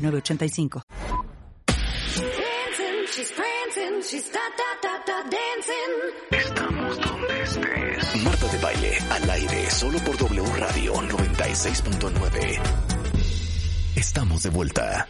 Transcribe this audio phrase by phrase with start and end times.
[0.00, 0.82] 985.
[6.30, 8.24] Estamos donde estés.
[8.24, 12.60] Marta de baile al aire solo por W Radio 96.9.
[13.96, 15.08] Estamos de vuelta.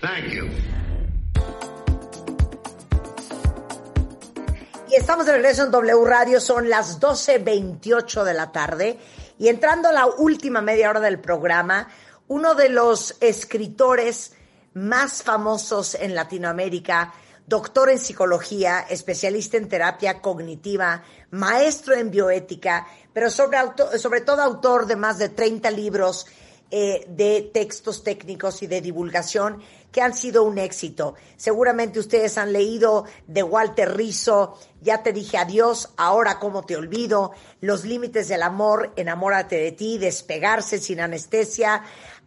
[4.90, 8.98] Y estamos de regreso en W Radio, son las 12.28 de la tarde.
[9.38, 11.88] Y entrando a la última media hora del programa,
[12.26, 14.32] uno de los escritores
[14.74, 17.12] más famosos en Latinoamérica,
[17.46, 23.58] doctor en psicología, especialista en terapia cognitiva, maestro en bioética, pero sobre,
[23.98, 26.26] sobre todo autor de más de 30 libros
[26.70, 31.16] eh, de textos técnicos y de divulgación que han sido un éxito.
[31.36, 37.32] Seguramente ustedes han leído de Walter Rizzo, Ya te dije adiós, ahora cómo te olvido,
[37.60, 41.82] Los límites del amor, Enamórate de ti, Despegarse sin anestesia,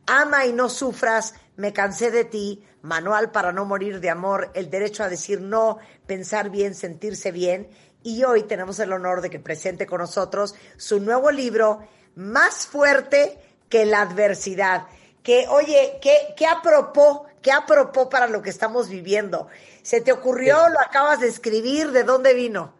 [0.05, 4.69] Ama y no sufras, me cansé de ti, Manual para no morir de amor, El
[4.69, 7.69] derecho a decir no, pensar bien, sentirse bien.
[8.03, 13.39] Y hoy tenemos el honor de que presente con nosotros su nuevo libro, Más fuerte
[13.69, 14.87] que la adversidad.
[15.23, 17.25] Que, oye, ¿qué, qué apropó?
[17.41, 19.47] ¿Qué apropó para lo que estamos viviendo?
[19.81, 20.57] ¿Se te ocurrió?
[20.69, 21.91] ¿Lo acabas de escribir?
[21.91, 22.73] ¿De dónde vino?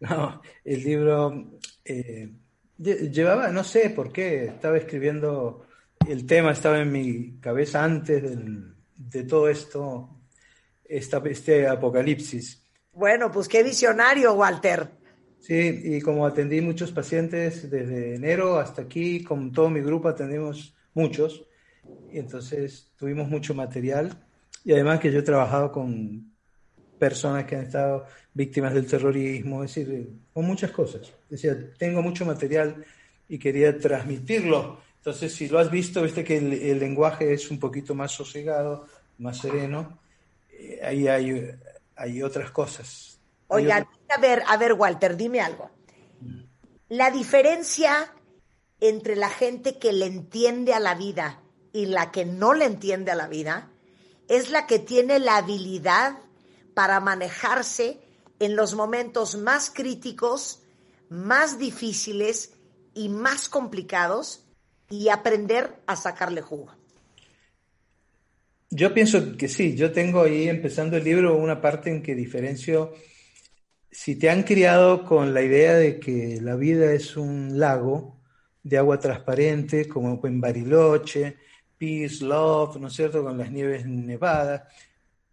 [0.00, 1.50] No, el libro
[1.84, 2.30] eh,
[2.78, 5.66] llevaba, no sé por qué, estaba escribiendo
[6.08, 8.22] el tema estaba en mi cabeza antes
[8.96, 10.20] de todo esto,
[10.84, 12.64] este apocalipsis.
[12.92, 14.90] Bueno, pues qué visionario, Walter.
[15.38, 20.74] Sí, y como atendí muchos pacientes desde enero hasta aquí, con todo mi grupo atendimos
[20.92, 21.46] muchos,
[22.12, 24.26] y entonces tuvimos mucho material,
[24.64, 26.30] y además que yo he trabajado con
[26.98, 31.10] personas que han estado víctimas del terrorismo, es decir, con muchas cosas.
[31.30, 32.84] Decía, tengo mucho material
[33.26, 37.94] y quería transmitirlo entonces, si lo has visto, viste que el, lenguaje es un poquito
[37.94, 39.98] más sosegado, más sereno.
[40.50, 41.52] Eh, ahí hay,
[41.96, 43.18] hay otras cosas.
[43.48, 45.70] Oigan, a ver, a ver, Walter, dime algo.
[46.90, 48.12] La diferencia
[48.78, 51.40] entre la gente que le entiende a la vida
[51.72, 53.70] y la que no le entiende a la vida
[54.28, 56.18] es la que tiene la habilidad
[56.74, 58.02] para manejarse
[58.38, 60.60] en los momentos más críticos,
[61.08, 62.52] más difíciles
[62.92, 64.44] y más complicados
[64.90, 66.74] y aprender a sacarle jugo.
[68.68, 72.92] Yo pienso que sí, yo tengo ahí empezando el libro una parte en que diferencio,
[73.90, 78.20] si te han criado con la idea de que la vida es un lago
[78.62, 81.36] de agua transparente, como en Bariloche,
[81.78, 84.62] Peace, Love, ¿no es cierto?, con las nieves nevadas,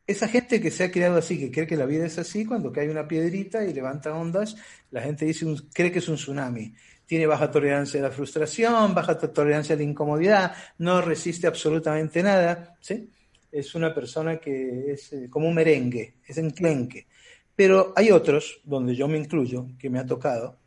[0.07, 2.72] esa gente que se ha criado así, que cree que la vida es así, cuando
[2.72, 4.56] cae una piedrita y levanta ondas,
[4.90, 6.73] la gente dice, cree que es un tsunami
[7.07, 12.75] tiene baja tolerancia a la frustración, baja tolerancia a la incomodidad, no resiste absolutamente nada,
[12.81, 13.09] ¿sí?
[13.50, 17.07] Es una persona que es eh, como un merengue, es enclenque.
[17.56, 20.59] Pero hay otros, donde yo me incluyo, que me ha tocado.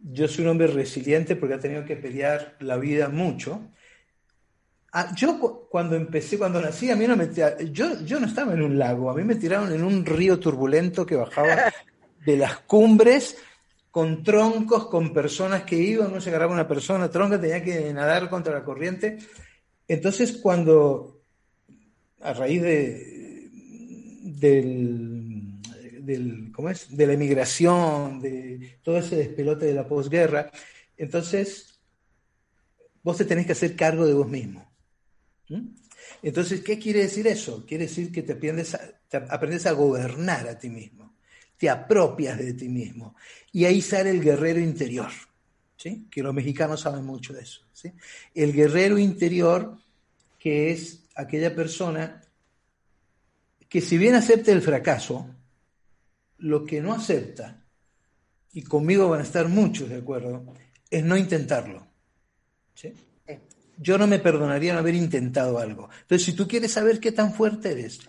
[0.00, 3.60] Yo soy un hombre resiliente porque ha tenido que pelear la vida mucho.
[4.90, 7.28] Ah, yo cuando empecé, cuando nací, a mí no me
[7.70, 11.04] yo, yo no estaba en un lago, a mí me tiraron en un río turbulento
[11.04, 11.70] que bajaba
[12.24, 13.36] de las cumbres
[13.90, 18.28] con troncos, con personas que iban, no se agarraba una persona, tronca, tenía que nadar
[18.28, 19.18] contra la corriente.
[19.86, 21.22] Entonces, cuando,
[22.20, 23.50] a raíz de,
[24.22, 25.60] del,
[26.52, 26.94] ¿cómo es?
[26.96, 30.50] de la emigración, de todo ese despelote de la posguerra,
[30.96, 31.80] entonces
[33.02, 34.70] vos te tenés que hacer cargo de vos mismo.
[36.22, 37.64] Entonces, ¿qué quiere decir eso?
[37.66, 38.76] Quiere decir que te aprendes
[39.08, 41.07] te aprendes a gobernar a ti mismo
[41.58, 43.16] te apropias de ti mismo.
[43.52, 45.10] Y ahí sale el guerrero interior,
[45.76, 46.06] ¿sí?
[46.10, 47.62] que los mexicanos saben mucho de eso.
[47.72, 47.92] ¿sí?
[48.34, 49.76] El guerrero interior,
[50.38, 52.22] que es aquella persona
[53.68, 55.28] que si bien acepta el fracaso,
[56.38, 57.64] lo que no acepta,
[58.52, 60.54] y conmigo van a estar muchos de acuerdo,
[60.88, 61.86] es no intentarlo.
[62.74, 62.94] ¿sí?
[63.76, 65.90] Yo no me perdonaría no haber intentado algo.
[66.02, 68.00] Entonces, si tú quieres saber qué tan fuerte eres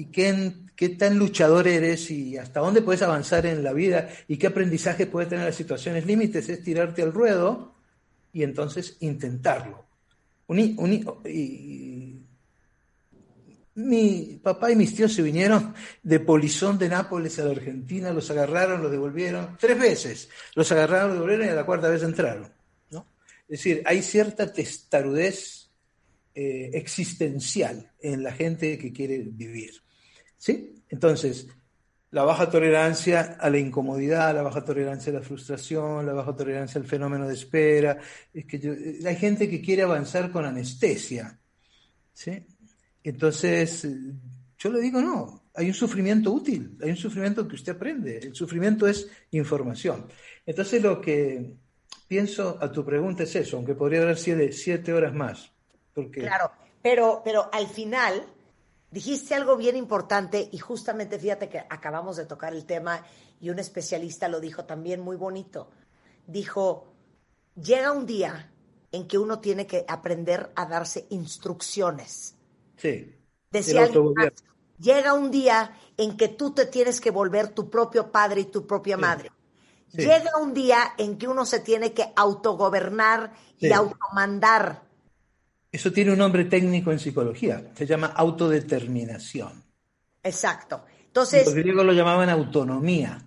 [0.00, 4.46] y qué, tan luchador eres y hasta dónde puedes avanzar en la vida y qué
[4.46, 7.74] aprendizaje puedes tener las situaciones límites, es tirarte al ruedo
[8.32, 9.84] y entonces intentarlo.
[13.74, 18.30] Mi papá y mis tíos se vinieron de Polizón de Nápoles a la Argentina, los
[18.30, 20.30] agarraron, los devolvieron tres veces.
[20.54, 22.50] Los agarraron, los devolvieron y a la cuarta vez entraron.
[23.48, 25.68] Es decir, hay cierta testarudez
[26.34, 29.82] eh, existencial en la gente que quiere vivir.
[30.40, 30.82] ¿Sí?
[30.88, 31.46] Entonces,
[32.10, 36.80] la baja tolerancia a la incomodidad, la baja tolerancia a la frustración, la baja tolerancia
[36.80, 37.98] al fenómeno de espera.
[38.32, 41.38] Es que eh, hay gente que quiere avanzar con anestesia.
[42.12, 42.44] ¿sí?
[43.04, 43.86] Entonces,
[44.58, 48.18] yo le digo, no, hay un sufrimiento útil, hay un sufrimiento que usted aprende.
[48.18, 50.06] El sufrimiento es información.
[50.46, 51.54] Entonces, lo que
[52.08, 55.52] pienso a tu pregunta es eso, aunque podría haber sido de siete horas más.
[55.94, 56.22] Porque...
[56.22, 56.50] Claro,
[56.82, 58.24] pero, pero al final
[58.90, 63.04] dijiste algo bien importante y justamente fíjate que acabamos de tocar el tema
[63.40, 65.70] y un especialista lo dijo también muy bonito.
[66.26, 66.92] Dijo,
[67.54, 68.52] llega un día
[68.92, 72.36] en que uno tiene que aprender a darse instrucciones
[72.80, 73.14] Sí.
[73.50, 73.88] Decía
[74.78, 78.66] llega un día en que tú te tienes que volver tu propio padre y tu
[78.66, 79.30] propia madre.
[79.92, 84.82] Llega un día en que uno se tiene que autogobernar y automandar.
[85.72, 89.62] Eso tiene un nombre técnico en psicología, se llama autodeterminación.
[90.22, 90.84] Exacto.
[91.06, 91.46] Entonces.
[91.46, 93.26] Los griegos lo llamaban autonomía.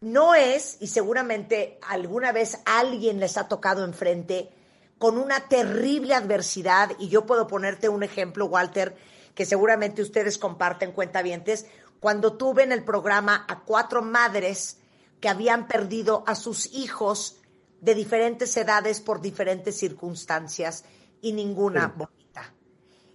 [0.00, 4.50] No es, y seguramente alguna vez alguien les ha tocado enfrente,
[4.98, 8.96] con una terrible adversidad, y yo puedo ponerte un ejemplo, Walter,
[9.34, 11.66] que seguramente ustedes comparten cuentavientes,
[12.00, 14.78] cuando tuve en el programa a cuatro madres
[15.20, 17.40] que habían perdido a sus hijos
[17.80, 20.84] de diferentes edades por diferentes circunstancias
[21.20, 22.54] y ninguna bonita.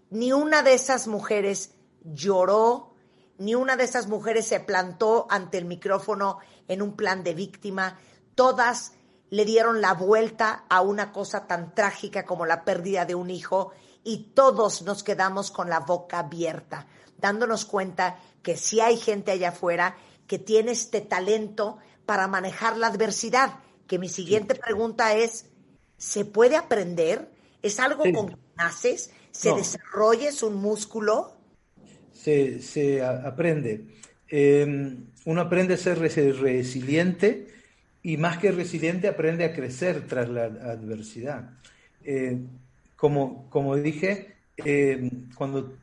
[0.09, 1.71] Ni una de esas mujeres
[2.03, 2.93] lloró,
[3.37, 7.99] ni una de esas mujeres se plantó ante el micrófono en un plan de víctima.
[8.35, 8.93] Todas
[9.29, 13.71] le dieron la vuelta a una cosa tan trágica como la pérdida de un hijo
[14.03, 19.49] y todos nos quedamos con la boca abierta, dándonos cuenta que si hay gente allá
[19.49, 19.95] afuera
[20.27, 23.59] que tiene este talento para manejar la adversidad.
[23.87, 25.45] Que mi siguiente pregunta es,
[25.97, 27.32] ¿se puede aprender?
[27.63, 29.09] ¿Es algo con que naces?
[29.31, 30.29] ¿Se desarrolla?
[30.29, 31.33] ¿Es un músculo?
[32.13, 33.87] Se, aprende.
[34.27, 37.47] Em, uno aprende a ser resiliente
[38.03, 41.51] y más que resiliente aprende a crecer tras la adversidad.
[42.03, 42.37] Eh,
[42.97, 45.77] como, como dije, eh, cuando,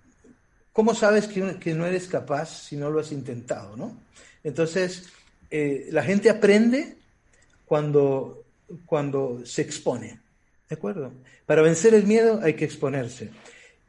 [0.72, 3.76] ¿cómo sabes que, que, no eres capaz si no lo has intentado?
[3.76, 3.98] ¿no?
[4.44, 5.08] Entonces,
[5.50, 6.98] eh, la gente aprende
[7.64, 8.44] cuando,
[8.86, 10.20] cuando se expone.
[10.70, 11.12] ¿De acuerdo?
[11.44, 13.30] Para vencer el miedo hay que exponerse.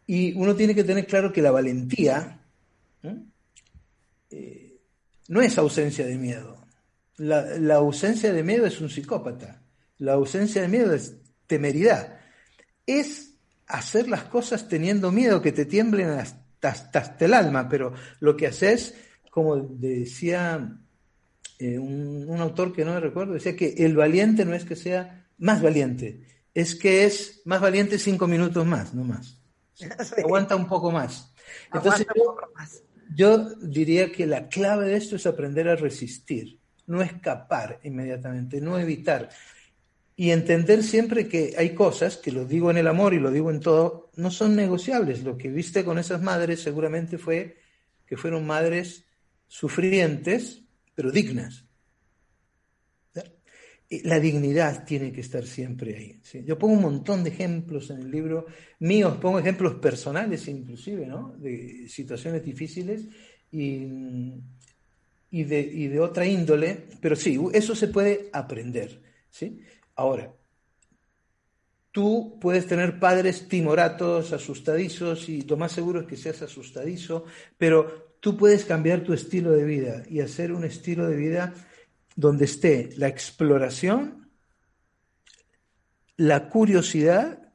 [0.05, 2.39] Y uno tiene que tener claro que la valentía
[5.27, 6.61] no es ausencia de miedo
[7.21, 9.61] la, ausencia de miedo es un psicópata.
[9.99, 11.17] La ausencia de miedo es
[11.47, 12.19] temeridad.
[12.85, 13.35] Es
[13.67, 18.95] hacer las cosas teniendo miedo, que te tiemblen hasta, el alma, pero lo que haces,
[19.29, 20.77] como decía
[21.59, 25.27] eh, un, autor que no me recuerdo, decía que el valiente no es que sea
[25.37, 26.21] más valiente,
[26.53, 29.39] es que es más valiente cinco minutos más, no más.
[30.17, 31.33] Aguanta un poco más.
[31.73, 32.05] Entonces,
[33.13, 36.61] yo diría que la clave de esto es aprender a resistir
[36.91, 39.29] no escapar inmediatamente, no evitar.
[40.15, 43.49] Y entender siempre que hay cosas, que lo digo en el amor y lo digo
[43.49, 45.23] en todo, no son negociables.
[45.23, 47.57] Lo que viste con esas madres seguramente fue
[48.05, 49.05] que fueron madres
[49.47, 51.65] sufrientes, pero dignas.
[54.03, 56.21] La dignidad tiene que estar siempre ahí.
[56.45, 58.45] Yo pongo un montón de ejemplos en el libro
[58.79, 61.35] míos, pongo ejemplos personales inclusive, ¿no?
[61.37, 63.07] De situaciones difíciles
[63.51, 63.85] y
[65.31, 69.01] y de, y de otra índole, pero sí, eso se puede aprender.
[69.29, 69.61] ¿sí?
[69.95, 70.33] Ahora,
[71.91, 77.23] tú puedes tener padres timoratos, asustadizos, y lo más seguro es que seas asustadizo,
[77.57, 81.53] pero tú puedes cambiar tu estilo de vida y hacer un estilo de vida
[82.15, 84.29] donde esté la exploración,
[86.17, 87.53] la curiosidad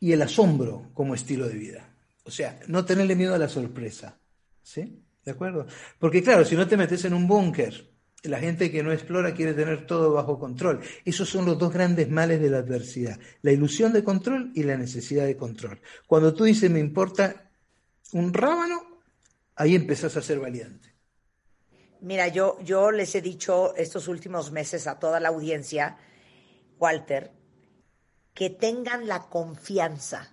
[0.00, 1.94] y el asombro como estilo de vida.
[2.24, 4.18] O sea, no tenerle miedo a la sorpresa.
[4.62, 5.02] ¿sí?
[5.24, 5.66] ¿De acuerdo?
[5.98, 7.90] Porque claro, si no te metes en un búnker,
[8.24, 10.80] la gente que no explora quiere tener todo bajo control.
[11.04, 14.76] Esos son los dos grandes males de la adversidad, la ilusión de control y la
[14.76, 15.80] necesidad de control.
[16.06, 17.50] Cuando tú dices me importa
[18.12, 19.00] un rábano,
[19.56, 20.93] ahí empezás a ser valiente.
[22.04, 25.96] Mira, yo, yo les he dicho estos últimos meses a toda la audiencia,
[26.78, 27.32] Walter,
[28.34, 30.30] que tengan la confianza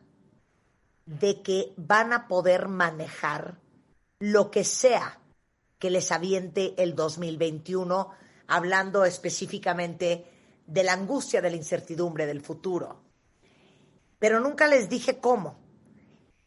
[1.06, 3.62] de que van a poder manejar
[4.20, 5.22] lo que sea
[5.80, 8.10] que les aviente el 2021,
[8.48, 10.26] hablando específicamente
[10.68, 13.02] de la angustia de la incertidumbre del futuro.
[14.20, 15.58] Pero nunca les dije cómo.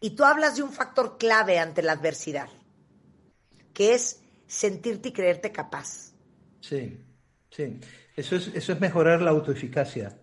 [0.00, 2.50] Y tú hablas de un factor clave ante la adversidad,
[3.72, 6.14] que es sentirte y creerte capaz.
[6.60, 6.98] Sí,
[7.50, 7.80] sí.
[8.16, 10.20] Eso es, eso es mejorar la autoeficacia,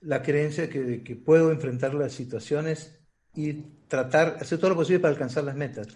[0.00, 3.00] la creencia que, que puedo enfrentar las situaciones
[3.34, 3.54] y
[3.88, 5.88] tratar, hacer todo lo posible para alcanzar las metas.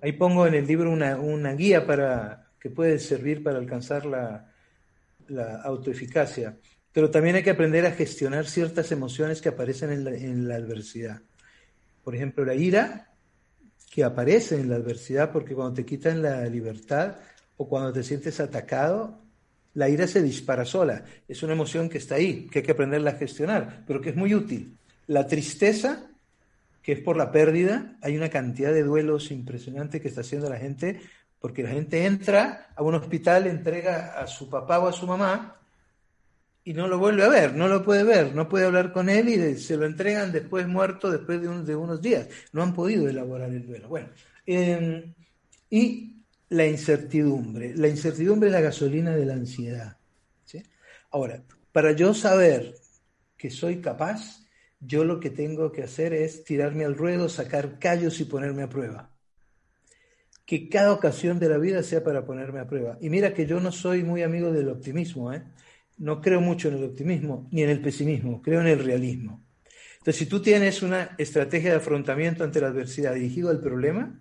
[0.00, 4.52] Ahí pongo en el libro una, una guía para, que puede servir para alcanzar la,
[5.28, 6.58] la autoeficacia.
[6.92, 10.56] Pero también hay que aprender a gestionar ciertas emociones que aparecen en la, en la
[10.56, 11.22] adversidad.
[12.02, 13.13] Por ejemplo, la ira,
[13.94, 17.14] que aparece en la adversidad porque cuando te quitan la libertad
[17.56, 19.20] o cuando te sientes atacado,
[19.74, 21.04] la ira se dispara sola.
[21.28, 24.16] Es una emoción que está ahí, que hay que aprenderla a gestionar, pero que es
[24.16, 24.76] muy útil.
[25.06, 26.10] La tristeza,
[26.82, 30.58] que es por la pérdida, hay una cantidad de duelos impresionante que está haciendo la
[30.58, 31.00] gente,
[31.38, 35.60] porque la gente entra a un hospital, entrega a su papá o a su mamá
[36.64, 39.28] y no lo vuelve a ver, no lo puede ver, no puede hablar con él
[39.28, 42.26] y se lo entregan después muerto, después de, de unos días.
[42.52, 43.88] No han podido elaborar el duelo.
[43.88, 44.08] Bueno,
[44.46, 45.12] eh,
[45.68, 47.74] y la incertidumbre.
[47.76, 49.98] La incertidumbre es la gasolina de la ansiedad.
[50.44, 50.62] ¿sí?
[51.10, 52.74] Ahora, para yo saber
[53.36, 54.46] que soy capaz,
[54.80, 58.70] yo lo que tengo que hacer es tirarme al ruedo, sacar callos y ponerme a
[58.70, 59.10] prueba.
[60.46, 62.96] Que cada ocasión de la vida sea para ponerme a prueba.
[63.02, 65.42] Y mira que yo no soy muy amigo del optimismo, ¿eh?
[65.98, 69.42] No creo mucho en el optimismo ni en el pesimismo, creo en el realismo.
[69.98, 74.20] Entonces, si tú tienes una estrategia de afrontamiento ante la adversidad dirigido al problema,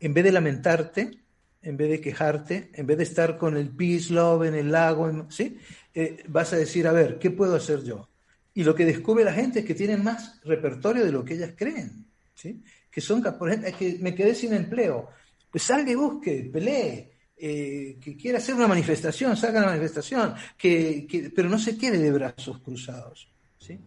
[0.00, 1.18] en vez de lamentarte,
[1.62, 5.26] en vez de quejarte, en vez de estar con el peace, love en el lago,
[5.30, 5.58] ¿sí?
[5.94, 8.08] Eh, vas a decir, a ver, ¿qué puedo hacer yo?
[8.54, 11.52] Y lo que descubre la gente es que tienen más repertorio de lo que ellas
[11.56, 12.62] creen, ¿sí?
[12.90, 15.08] Que son, por ejemplo, es que me quedé sin empleo.
[15.50, 20.34] Pues salga y busque, pelee, eh, que quiera hacer una manifestación, salga a la manifestación,
[20.56, 23.28] que, que, pero no se quede de brazos cruzados.
[23.58, 23.78] ¿sí?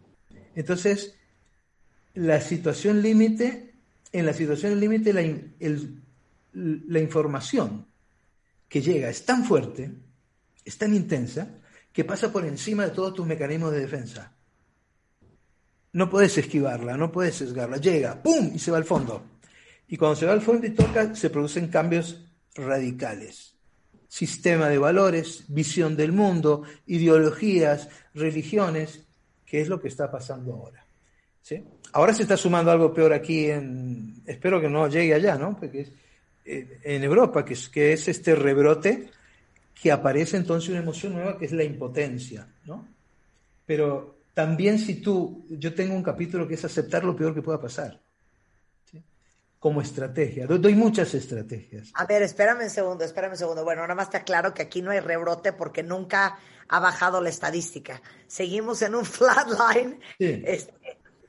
[0.55, 1.15] Entonces,
[2.13, 3.73] la situación límite,
[4.13, 5.21] en la situación límite, la,
[6.53, 7.85] la información
[8.69, 9.91] que llega es tan fuerte,
[10.63, 11.47] es tan intensa,
[11.91, 14.33] que pasa por encima de todos tus mecanismos de defensa.
[15.91, 18.51] No puedes esquivarla, no puedes sesgarla, llega, ¡pum!
[18.55, 19.25] y se va al fondo.
[19.89, 23.55] Y cuando se va al fondo y toca, se producen cambios radicales.
[24.07, 29.05] Sistema de valores, visión del mundo, ideologías, religiones,
[29.45, 30.85] que es lo que está pasando ahora.
[31.41, 31.63] ¿sí?
[31.93, 35.57] Ahora se está sumando algo peor aquí en, espero que no llegue allá, ¿no?
[35.57, 35.91] Porque es
[36.45, 39.09] eh, en Europa, que es, que es este rebrote,
[39.73, 42.87] que aparece entonces una emoción nueva que es la impotencia, ¿no?
[43.65, 47.61] Pero también si tú, yo tengo un capítulo que es aceptar lo peor que pueda
[47.61, 47.99] pasar
[49.61, 50.47] como estrategia.
[50.47, 51.91] Doy muchas estrategias.
[51.93, 53.63] A ver, espérame un segundo, espérame un segundo.
[53.63, 57.29] Bueno, nada más está claro que aquí no hay rebrote porque nunca ha bajado la
[57.29, 58.01] estadística.
[58.25, 59.99] Seguimos en un flatline.
[60.17, 60.41] Sí.
[60.47, 60.73] Este,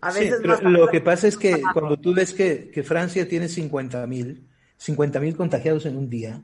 [0.01, 3.49] a veces sí, lo que pasa es que cuando tú ves que, que Francia tiene
[3.49, 4.49] 50 mil,
[4.79, 6.41] 50 mil contagiados en un día,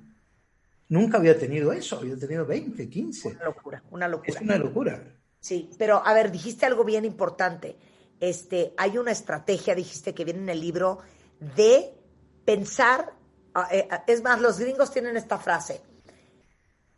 [0.90, 3.28] nunca había tenido eso, había tenido 20, 15.
[3.28, 4.34] Una locura, una locura.
[4.34, 5.02] Es una locura.
[5.40, 7.78] Sí, pero a ver, dijiste algo bien importante.
[8.20, 10.98] Este, hay una estrategia, dijiste que viene en el libro
[11.40, 11.94] de
[12.44, 13.12] pensar,
[13.54, 15.80] ah, eh, ah, es más, los gringos tienen esta frase,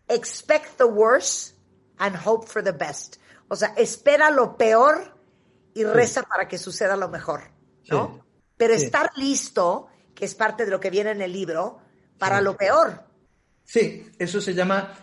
[0.09, 1.57] expect the worst
[1.99, 3.17] and hope for the best.
[3.49, 5.17] O sea, espera lo peor
[5.75, 6.27] y reza sí.
[6.29, 7.43] para que suceda lo mejor,
[7.89, 8.15] ¿no?
[8.15, 8.23] Sí.
[8.57, 8.85] Pero sí.
[8.85, 11.81] estar listo, que es parte de lo que viene en el libro,
[12.19, 13.05] para lo peor.
[13.65, 14.95] Sí, eso se llama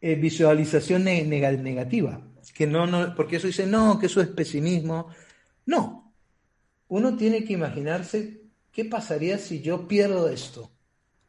[0.00, 2.20] eh, visualización negativa,
[2.54, 5.08] que no, no, porque eso dice, no, que eso es pesimismo.
[5.64, 6.12] No,
[6.88, 8.45] uno tiene que imaginarse
[8.76, 10.70] ¿qué pasaría si yo pierdo esto?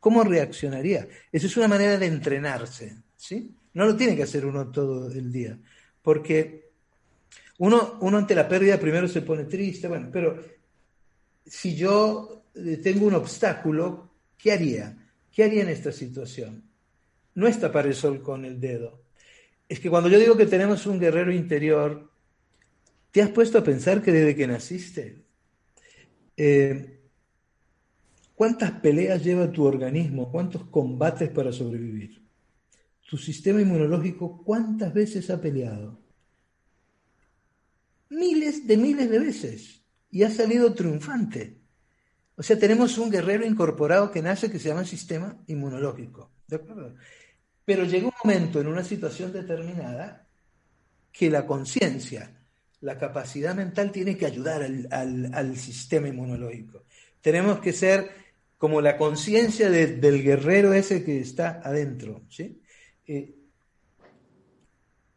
[0.01, 1.07] ¿Cómo reaccionaría?
[1.31, 3.55] Esa es una manera de entrenarse, ¿sí?
[3.73, 5.57] No lo tiene que hacer uno todo el día,
[6.01, 6.71] porque
[7.59, 10.43] uno, uno ante la pérdida primero se pone triste, bueno, pero
[11.45, 14.97] si yo eh, tengo un obstáculo, ¿qué haría?
[15.31, 16.69] ¿Qué haría en esta situación?
[17.35, 19.03] No es tapar el sol con el dedo.
[19.69, 22.11] Es que cuando yo digo que tenemos un guerrero interior,
[23.09, 25.23] ¿te has puesto a pensar que desde que naciste,
[26.35, 26.96] eh,
[28.37, 30.31] ¿Cuántas peleas lleva tu organismo?
[30.31, 32.21] ¿Cuántos combates para sobrevivir?
[33.09, 35.99] ¿Tu sistema inmunológico cuántas veces ha peleado?
[38.09, 39.81] Miles de miles de veces.
[40.11, 41.57] Y ha salido triunfante.
[42.35, 46.29] O sea, tenemos un guerrero incorporado que nace que se llama sistema inmunológico.
[46.47, 46.93] ¿De acuerdo?
[47.65, 50.27] Pero llega un momento en una situación determinada
[51.11, 52.39] que la conciencia,
[52.81, 56.83] la capacidad mental tiene que ayudar al, al, al sistema inmunológico.
[57.19, 58.26] Tenemos que ser
[58.57, 62.61] como la conciencia de, del guerrero ese que está adentro, ¿sí?
[63.05, 63.35] Eh,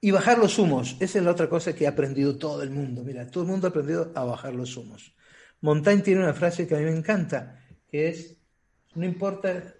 [0.02, 3.02] y bajar los humos, esa es la otra cosa que ha aprendido todo el mundo.
[3.04, 5.14] Mira, todo el mundo ha aprendido a bajar los humos.
[5.60, 8.36] Montaigne tiene una frase que a mí me encanta, que es,
[8.94, 9.74] no importa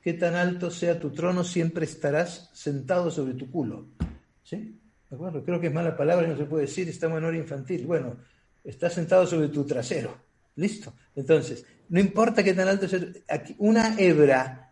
[0.00, 3.88] qué tan alto sea tu trono, siempre estarás sentado sobre tu culo.
[4.42, 4.80] ¿Sí?
[5.10, 5.44] ¿De acuerdo?
[5.44, 7.86] Creo que es mala palabra no se puede decir, estamos en hora infantil.
[7.86, 8.16] Bueno,
[8.64, 10.16] estás sentado sobre tu trasero.
[10.56, 10.94] Listo.
[11.14, 14.70] Entonces, no importa qué tan alto sea, aquí, una hebra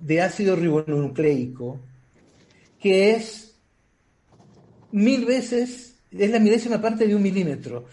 [0.00, 1.80] de ácido ribonucleico,
[2.78, 3.56] que es
[4.92, 7.86] mil veces, es la milésima parte de un milímetro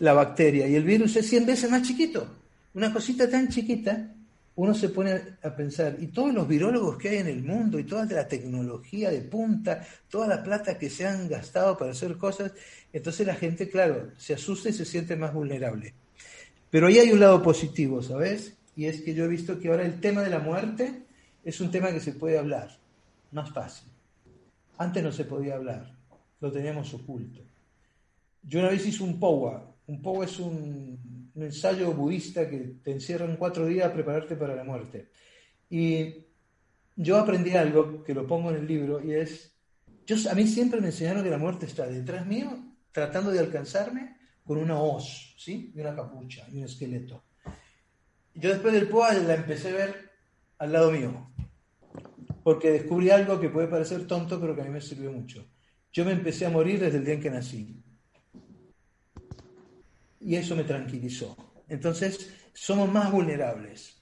[0.00, 2.26] la bacteria y el virus es 100 veces más chiquito.
[2.74, 4.12] Una cosita tan chiquita,
[4.56, 7.84] uno se pone a pensar, y todos los virólogos que hay en el mundo, y
[7.84, 12.52] toda la tecnología de punta, toda la plata que se han gastado para hacer cosas,
[12.92, 15.94] entonces la gente, claro, se asusta y se siente más vulnerable.
[16.74, 18.58] Pero ahí hay un lado positivo, ¿sabes?
[18.74, 21.04] Y es que yo he visto que ahora el tema de la muerte
[21.44, 22.68] es un tema que se puede hablar,
[23.30, 23.88] más fácil.
[24.76, 25.94] Antes no se podía hablar,
[26.40, 27.42] lo teníamos oculto.
[28.42, 33.26] Yo una vez hice un POWA, un poco es un, ensayo budista que te encierra
[33.26, 35.10] en cuatro días a prepararte para la muerte.
[35.70, 36.24] Y
[36.96, 39.54] yo aprendí algo que lo pongo en el libro y es,
[40.08, 42.50] yo, a mí siempre me enseñaron que la muerte está detrás mío
[42.90, 45.72] tratando de alcanzarme con una hoz, ¿sí?
[45.74, 47.24] Y una capucha y un esqueleto.
[48.34, 50.10] Yo después del POA la empecé a ver
[50.58, 51.30] al lado mío,
[52.42, 55.46] porque descubrí algo que puede parecer tonto, pero que a mí me sirvió mucho.
[55.92, 57.84] Yo me empecé a morir desde el día en que nací
[60.24, 61.36] y eso me tranquilizó.
[61.68, 63.96] Entonces, somos más vulnerables.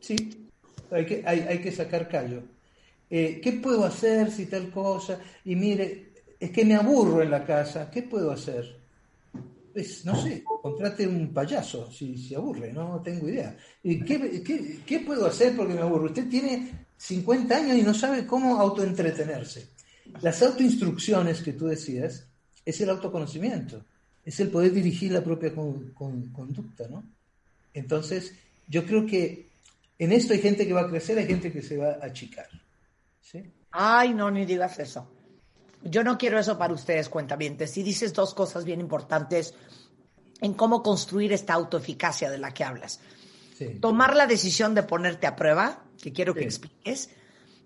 [0.00, 0.48] ¿Sí?
[0.90, 2.42] Hay que, hay, que sacar callo.
[3.10, 5.20] Eh, ¿Qué puedo hacer si tal cosa?
[5.44, 7.90] Y mire, es que me aburro en la casa.
[7.90, 8.83] ¿Qué puedo hacer?
[9.74, 13.56] Pues, no sé, contrate un payaso si se aburre, no tengo idea.
[13.82, 16.06] ¿Qué, qué, puedo hacer porque me aburro?
[16.06, 19.68] Usted tiene 50 años y no sabe cómo autoentretenerse.
[20.22, 22.26] Las autoinstrucciones que tú decías
[22.64, 23.84] es el autoconocimiento
[24.24, 27.04] es el poder dirigir la propia conducta, ¿no?
[27.74, 28.34] Entonces,
[28.68, 29.48] yo creo que
[29.98, 32.48] en esto hay gente que va a crecer, hay gente que se va a achicar.
[33.20, 33.42] ¿sí?
[33.70, 35.08] Ay, no, ni digas eso.
[35.84, 37.70] Yo no quiero eso para ustedes, cuentavientes.
[37.70, 39.54] Si dices dos cosas bien importantes
[40.40, 43.00] en cómo construir esta autoeficacia de la que hablas.
[43.80, 47.10] Tomar la decisión de ponerte a prueba, que quiero que expliques,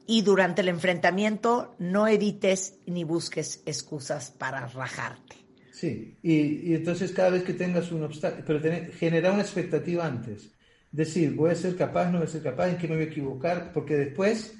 [0.06, 5.36] y durante el enfrentamiento no evites ni busques excusas para rajarte.
[5.72, 10.50] Sí, y, entonces cada vez que tengas un obstáculo, pero tener, generar una expectativa antes.
[10.90, 13.08] Decir, voy a ser capaz, no voy a ser capaz, en qué me voy a
[13.08, 14.54] equivocar, porque después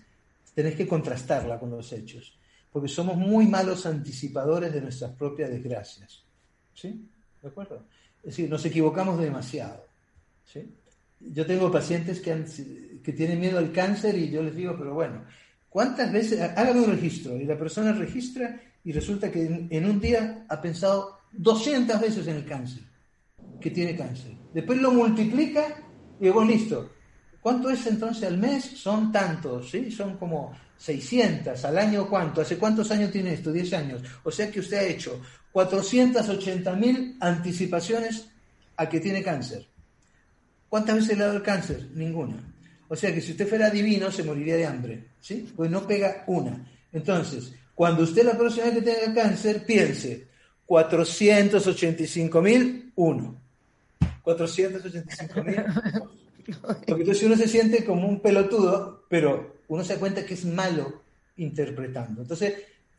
[0.54, 2.38] tenés que contrastarla con los hechos.
[2.72, 6.22] Porque somos muy malos anticipadores de nuestras propias desgracias.
[6.74, 7.08] ¿Sí?
[7.42, 7.84] ¿De acuerdo?
[8.18, 9.84] Es decir, nos equivocamos demasiado.
[10.44, 10.68] ¿Sí?
[11.20, 15.24] Yo tengo pacientes que, que tienen miedo al cáncer y yo les digo, pero bueno,
[15.68, 16.40] ¿cuántas veces?
[16.40, 21.18] Hágame un registro y la persona registra y resulta que en, un día ha pensado
[21.32, 22.82] 200 veces en el cáncer,
[23.60, 24.32] que tiene cáncer.
[24.54, 25.66] Después lo multiplica
[26.20, 26.92] y digo, listo.
[27.40, 28.64] ¿Cuánto es entonces al mes?
[28.64, 29.90] Son tantos, ¿sí?
[29.90, 31.62] Son como 600.
[31.64, 32.40] ¿Al año cuánto?
[32.40, 33.52] ¿Hace cuántos años tiene esto?
[33.52, 34.00] 10 años.
[34.22, 35.20] O sea que usted ha hecho
[35.52, 38.28] 480 mil anticipaciones
[38.76, 39.66] a que tiene cáncer.
[40.68, 41.88] ¿Cuántas veces le ha dado el cáncer?
[41.94, 42.36] Ninguna.
[42.88, 45.52] O sea que si usted fuera divino se moriría de hambre, ¿sí?
[45.54, 46.66] Pues no pega una.
[46.92, 50.28] Entonces, cuando usted la próxima vez que tenga cáncer, piense
[50.66, 53.38] 485.000, uno.
[54.24, 56.10] 485.000.
[56.86, 60.44] Porque entonces uno se siente como un pelotudo, pero uno se da cuenta que es
[60.44, 61.02] malo
[61.36, 62.22] interpretando.
[62.22, 62.54] Entonces,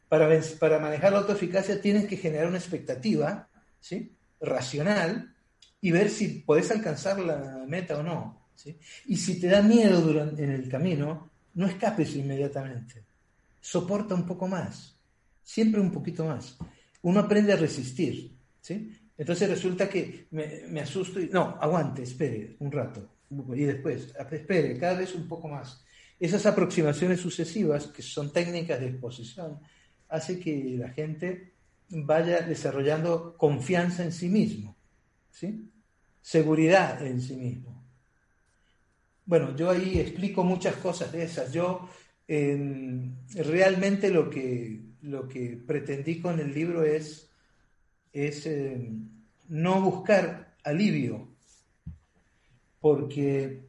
[0.08, 0.28] para,
[0.60, 3.48] para manejar la autoeficacia tienes que generar una expectativa
[3.80, 4.16] ¿sí?
[4.40, 5.36] racional
[5.82, 8.48] y ver si podés alcanzar la meta o no.
[8.56, 8.78] ¿sí?
[9.08, 13.10] Y si te da miedo durante, en el camino, no escapes inmediatamente
[13.62, 14.98] soporta un poco más,
[15.44, 16.58] siempre un poquito más.
[17.02, 18.92] Uno aprende a resistir, ¿sí?
[19.18, 23.08] Entonces resulta que me, asusto y, no, aguante, espere un rato,
[23.54, 25.84] y después, espere, cada vez un poco más.
[26.20, 29.60] Esas aproximaciones sucesivas, que son técnicas de exposición,
[30.10, 31.54] hace que la gente
[31.90, 34.76] vaya desarrollando confianza en sí mismo,
[35.32, 35.70] ¿sí?
[36.22, 37.84] Seguridad en sí mismo.
[39.26, 41.54] Bueno, yo ahí explico muchas cosas de esas.
[41.54, 41.88] Yo
[42.28, 47.30] realmente lo que, lo que pretendí con el libro es,
[48.12, 48.92] es eh,
[49.48, 51.28] no buscar alivio,
[52.80, 53.69] porque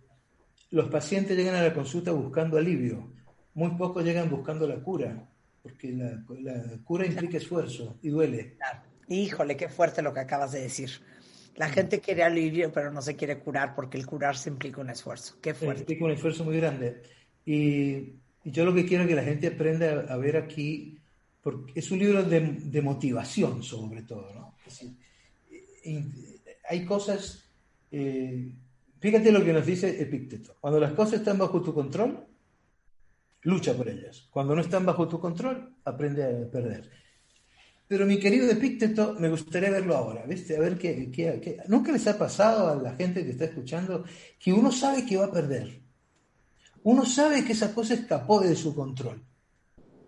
[0.71, 3.13] los pacientes llegan a la consulta buscando alivio,
[3.55, 5.29] muy pocos llegan buscando la cura,
[5.63, 6.23] porque la,
[6.85, 8.57] cura implica esfuerzo y duele.
[9.09, 10.91] Híjole, qué fuerte lo que acabas de decir.
[11.57, 15.37] La gente quiere alivio, pero no se quiere curar porque el curarse implica un esfuerzo.
[15.43, 15.83] Qué fuerte.
[15.83, 17.03] Implica un esfuerzo muy grande.
[17.45, 20.99] Y y yo lo que quiero es que la gente aprenda a, ver aquí,
[21.43, 24.55] porque es un libro de, motivación sobre todo, ¿no?
[26.69, 27.45] hay cosas,
[27.91, 28.55] eh,
[29.01, 32.27] fíjate lo que nos dice Epicteto, cuando las cosas están bajo tu control,
[33.43, 36.91] lucha por ellas, cuando no están bajo tu control, aprende a perder.
[37.91, 40.57] Pero mi querido Epicteto, me gustaría verlo ahora, ¿viste?
[40.57, 44.05] A ver qué, qué, ¿Nunca les ha pasado a la gente que está escuchando
[44.39, 45.81] que uno sabe que va a perder?
[46.85, 49.21] Uno sabe que esa cosa escapó de su control.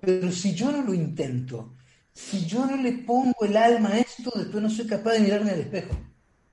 [0.01, 1.75] Pero si yo no lo intento,
[2.13, 5.51] si yo no le pongo el alma a esto, después no soy capaz de mirarme
[5.51, 5.97] al espejo.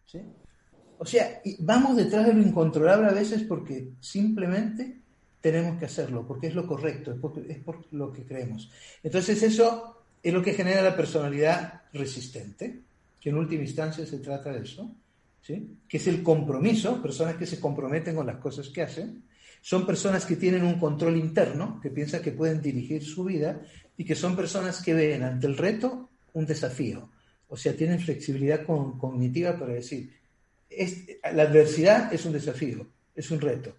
[0.06, 0.22] ¿sí?
[1.02, 4.98] O sea, vamos detrás de lo incontrolable a veces porque simplemente
[5.40, 8.70] tenemos que hacerlo, porque es lo correcto, es, es por lo que creemos.
[9.02, 12.82] Entonces eso es lo que genera la personalidad resistente,
[13.22, 14.94] que en última instancia se trata de eso,
[15.42, 15.78] ¿sí?
[15.88, 19.24] que es el compromiso, personas que se comprometen con las cosas que hacen,
[19.62, 23.62] son personas que tienen un control interno, que piensan que pueden dirigir su vida
[23.96, 27.10] y que son personas que ven ante el reto un desafío,
[27.48, 30.19] o sea, tienen flexibilidad cognitiva para decir,
[31.34, 33.76] la adversidad es un desafío, es un reto,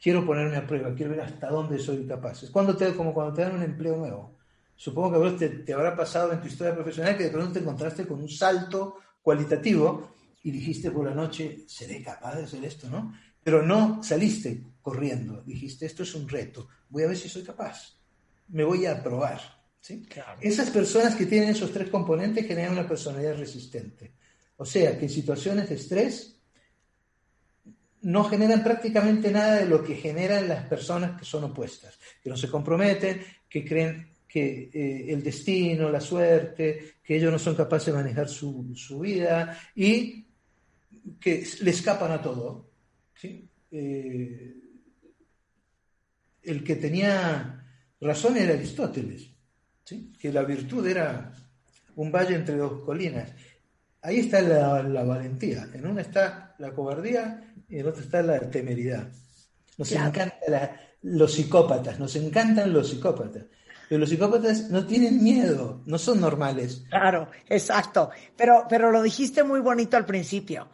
[0.00, 2.42] quiero ponerme a prueba, quiero ver hasta dónde soy capaz.
[2.42, 4.34] Es cuando te, como cuando te dan un empleo nuevo
[4.76, 7.60] Supongo que a vos te, habrá pasado en tu historia profesional que de pronto te
[7.60, 12.88] encontraste con un salto cualitativo y dijiste por la noche, seré capaz de hacer esto,
[12.90, 13.16] ¿no?
[13.42, 17.96] Pero no saliste corriendo, dijiste, esto es un reto, voy a ver si soy capaz,
[18.48, 19.40] me voy a probar.
[19.80, 20.06] ¿sí?
[20.40, 24.12] Esas personas que tienen esos tres componentes generan una personalidad resistente.
[24.56, 26.36] O sea, que situaciones de estrés
[28.02, 32.36] no generan prácticamente nada de lo que generan las personas que son opuestas, que no
[32.36, 37.86] se comprometen, que creen que eh, el destino, la suerte, que ellos no son capaces
[37.86, 40.26] de manejar su, vida y
[41.20, 42.70] que le escapan a todo.
[43.70, 44.54] Eh,
[46.42, 47.64] el que tenía
[48.00, 49.30] razón era Aristóteles,
[50.18, 51.32] que la virtud era
[51.96, 53.32] un valle entre dos colinas.
[54.04, 59.08] Ahí está la, valentía, en una está la cobardía y en otra está la temeridad.
[59.78, 60.32] Nos encantan
[61.00, 63.44] los psicópatas, nos encantan los psicópatas.
[63.88, 66.84] Pero los psicópatas no tienen miedo, no son normales.
[66.90, 68.10] Claro, exacto.
[68.36, 70.68] Pero, pero lo dijiste muy bonito al principio.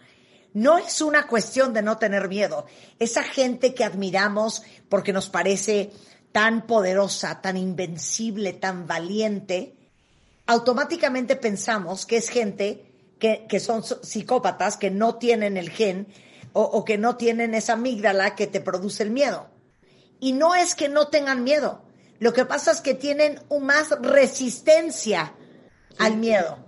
[0.55, 2.67] No es una cuestión de no tener miedo.
[2.99, 5.93] Esa gente que admiramos porque nos parece
[6.33, 9.77] tan poderosa, tan invencible, tan valiente,
[10.47, 12.90] automáticamente pensamos que es gente
[13.21, 16.09] que, que son psicópatas, que no tienen el gen
[16.53, 19.49] o, o que no tienen esa amígdala que te produce el miedo.
[20.19, 21.85] Y no es que no tengan miedo
[22.21, 25.33] lo que pasa es que tienen más resistencia
[25.99, 26.59] al miedo.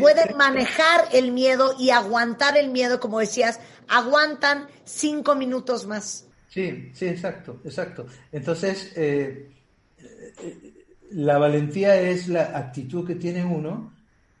[0.00, 6.26] Pueden manejar el miedo y aguantar el miedo, como decías, aguantan cinco minutos más.
[6.48, 8.06] Sí, sí, exacto, exacto.
[8.32, 9.50] Entonces, eh,
[9.98, 13.94] eh, la valentía es la actitud que tiene uno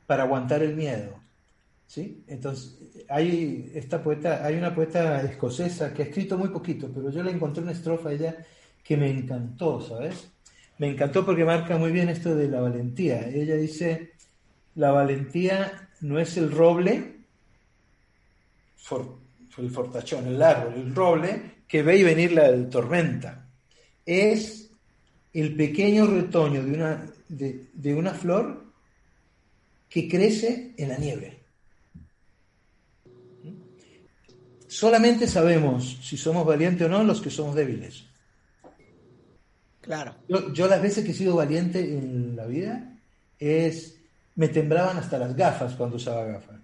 [0.06, 1.22] para aguantar el miedo.
[1.88, 2.22] ¿Sí?
[2.28, 7.24] Entonces, hay, esta poeta, hay una poeta escocesa que ha escrito muy poquito, pero yo
[7.24, 8.36] le encontré una estrofa a ella
[8.84, 10.28] que me encantó, ¿sabes?
[10.78, 13.28] me encantó porque marca muy bien esto de la valentía.
[13.28, 14.12] Ella dice,
[14.76, 17.16] la valentía no es el roble,
[19.58, 23.48] el fortachón, el árbol, el roble, que ve y venir la tormenta.
[24.06, 24.70] Es
[25.32, 28.64] el pequeño retoño de una, de una flor
[29.90, 31.37] que crece en la nieve.
[34.68, 38.04] Solamente sabemos si somos valientes o no los que somos débiles.
[39.80, 40.14] Claro.
[40.52, 42.92] Yo, las veces que he sido valiente en la vida
[43.38, 43.96] es
[44.34, 46.60] me temblaban hasta las gafas cuando usaba gafas.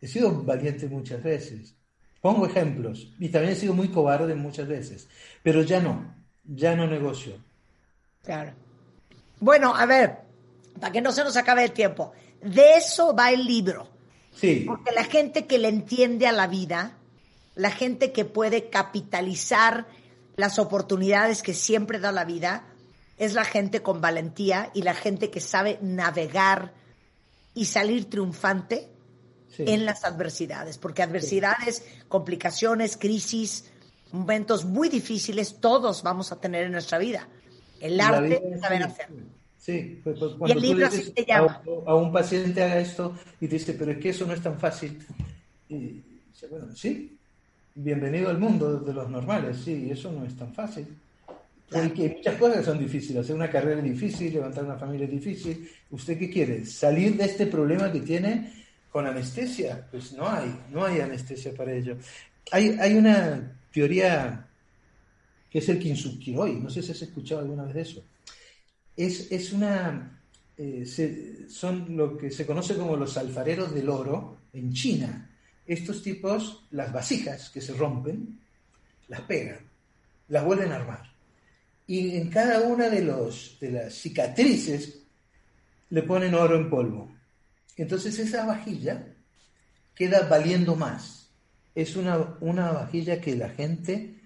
[0.00, 1.74] He sido valiente muchas veces.
[2.20, 3.12] Pongo ejemplos.
[3.18, 5.08] Y también he sido muy cobarde muchas veces.
[5.42, 6.14] Pero ya no.
[6.44, 7.34] Ya no negocio.
[8.22, 8.52] Claro.
[9.40, 10.18] Bueno, a ver,
[10.80, 12.12] para que no se nos acabe el tiempo.
[12.40, 13.95] De eso va el libro.
[14.36, 14.64] Sí.
[14.66, 16.98] Porque la gente que le entiende a la vida,
[17.54, 19.86] la gente que puede capitalizar
[20.36, 22.64] las oportunidades que siempre da la vida,
[23.16, 26.74] es la gente con valentía y la gente que sabe navegar
[27.54, 28.90] y salir triunfante
[29.58, 33.64] en las adversidades, porque adversidades, complicaciones, crisis,
[34.12, 37.26] momentos muy difíciles, todos vamos a tener en nuestra vida.
[37.80, 39.08] El arte es saber hacer.
[39.66, 41.60] Sí, pues, pues, cuando y el libro te llama.
[41.86, 44.96] A, un paciente haga esto y dice, pero es que eso no es tan fácil.
[45.68, 45.76] Y
[46.32, 47.18] dice, bueno, sí,
[47.74, 50.86] bienvenido al mundo de los normales, sí, eso no es tan fácil.
[51.68, 55.10] Porque muchas cosas que son difíciles, hacer una carrera es difícil, levantar una familia es
[55.10, 55.68] difícil.
[55.90, 56.64] ¿Usted qué quiere?
[56.64, 58.52] ¿Salir de este problema que tiene
[58.92, 59.84] con anestesia?
[59.90, 61.96] Pues no hay, no hay anestesia para ello.
[62.52, 64.46] Hay, hay una teoría
[65.50, 68.04] que es el Kinsukiroi, no sé si has escuchado alguna vez de eso.
[68.96, 70.22] Es, es una,
[70.56, 75.30] eh, son lo que se conoce como los alfareros del oro, En China,
[75.66, 78.40] estos tipos, las vasijas que se rompen,
[79.08, 79.60] las pegan,
[80.28, 81.12] las vuelven a armar.
[81.86, 85.02] Y en cada una de, los, de las cicatrices
[85.90, 87.14] le ponen oro en polvo.
[87.76, 89.14] Entonces esa vajilla
[89.94, 91.28] queda valiendo más.
[91.74, 94.18] Es una, una vajilla que la gente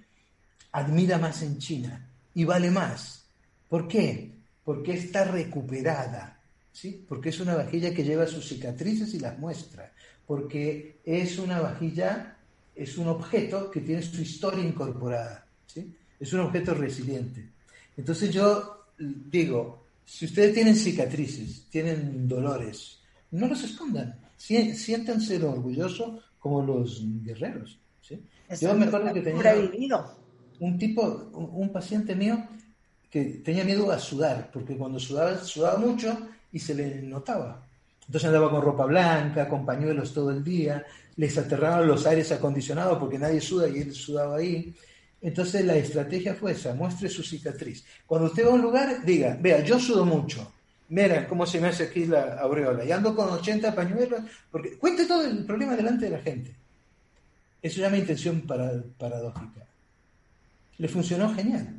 [0.73, 3.27] admira más en China y vale más.
[3.69, 4.40] ¿Por qué?
[4.65, 6.41] Porque está recuperada,
[6.73, 7.05] ¿sí?
[7.09, 9.93] Porque es una vajilla que lleva sus cicatrices y las muestra,
[10.27, 12.37] porque es una vajilla,
[12.75, 15.95] es un objeto que tiene su historia incorporada, ¿sí?
[16.19, 17.49] Es un objeto resiliente.
[17.97, 22.99] Entonces yo digo, si ustedes tienen cicatrices, tienen dolores,
[23.31, 27.79] no los escondan, siéntanse orgullosos como los guerreros.
[28.01, 28.21] ¿sí?
[28.61, 29.55] Yo me acuerdo que tenía
[30.59, 32.43] un tipo, un, paciente mío
[33.11, 36.17] que tenía miedo a sudar, porque cuando sudaba, sudaba mucho
[36.53, 37.67] y se le notaba.
[38.07, 40.85] Entonces andaba con ropa blanca, con pañuelos todo el día,
[41.17, 44.75] les aterraban los aires acondicionados porque nadie suda y él sudaba ahí.
[45.21, 47.85] Entonces la estrategia fue esa, muestre su cicatriz.
[48.07, 50.53] Cuando usted va a un lugar, diga, vea, yo sudo mucho.
[50.89, 52.85] Mira cómo se me hace aquí la aureola.
[52.85, 56.55] Y ando con 80 pañuelos, porque cuente todo el problema delante de la gente.
[57.63, 59.67] Eso se llama intención paradójica.
[60.79, 61.77] Le funcionó genial.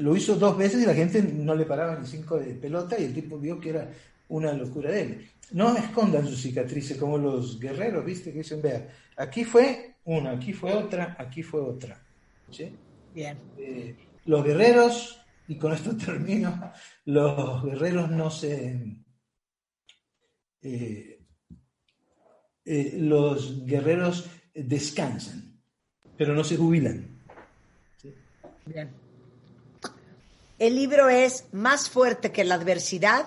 [0.00, 3.04] Lo hizo dos veces y la gente no le paraba ni cinco de pelota y
[3.04, 3.90] el tipo vio que era
[4.28, 5.30] una locura de él.
[5.52, 8.32] No escondan sus cicatrices como los guerreros, ¿viste?
[8.32, 12.00] Que dicen, vea, aquí fue una, aquí fue otra, aquí fue otra.
[13.14, 13.38] Bien.
[13.56, 13.96] Eh,
[14.26, 16.72] los guerreros, y con esto termino,
[17.06, 18.96] los guerreros no se...
[20.60, 21.14] Eh,
[22.64, 25.58] eh, los guerreros descansan,
[26.16, 27.18] pero no se jubilan.
[28.66, 29.07] Bien.
[30.58, 33.26] El libro es Más fuerte que la adversidad,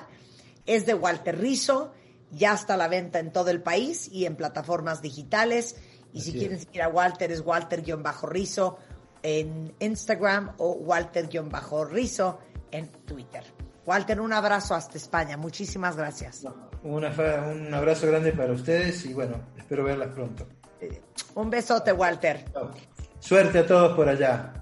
[0.65, 1.94] es de Walter Rizzo,
[2.32, 5.76] ya está a la venta en todo el país y en plataformas digitales.
[6.13, 8.78] Y si quieren seguir a Walter, es Walter-Rizzo
[9.24, 12.39] en Instagram o Walter-Rizo
[12.72, 13.44] en Twitter.
[13.86, 15.38] Walter, un abrazo hasta España.
[15.38, 16.46] Muchísimas gracias.
[16.84, 20.48] un abrazo grande para ustedes y bueno, espero verlas pronto.
[21.36, 22.46] Un besote, Walter.
[23.20, 24.61] Suerte a todos por allá.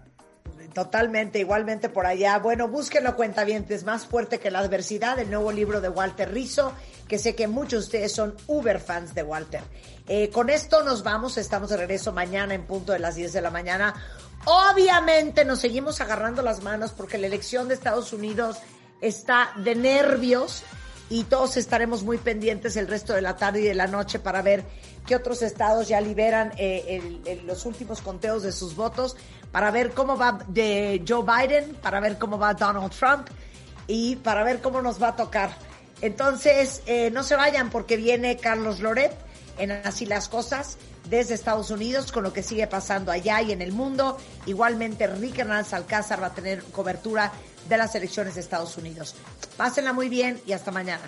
[0.73, 2.38] Totalmente, igualmente por allá.
[2.39, 6.73] Bueno, búsquenlo, cuentavientes, más fuerte que la adversidad, el nuevo libro de Walter Rizzo,
[7.08, 9.62] que sé que muchos de ustedes son uber fans de Walter.
[10.08, 13.41] Eh, con esto nos vamos, estamos de regreso mañana en punto de las 10 de
[13.41, 13.95] la mañana.
[14.45, 18.58] Obviamente nos seguimos agarrando las manos porque la elección de Estados Unidos
[19.01, 20.63] está de nervios
[21.10, 24.41] y todos estaremos muy pendientes el resto de la tarde y de la noche para
[24.41, 24.63] ver
[25.08, 29.17] qué otros estados ya liberan eh, los últimos conteos de sus votos,
[29.51, 33.27] para ver cómo va de Joe Biden, para ver cómo va Donald Trump
[33.88, 35.51] y para ver cómo nos va a tocar.
[36.01, 39.12] Entonces, eh, no se vayan porque viene Carlos Loret
[39.57, 40.77] en Así las Cosas
[41.09, 44.17] desde Estados Unidos con lo que sigue pasando allá y en el mundo.
[44.45, 47.31] Igualmente, Rick Hernández Alcázar va a tener cobertura
[47.67, 49.15] de las elecciones de Estados Unidos.
[49.57, 51.03] Pásenla muy bien y hasta mañana.